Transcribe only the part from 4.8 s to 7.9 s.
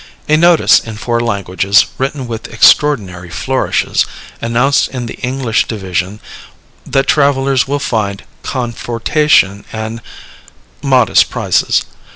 in the English division that travellers will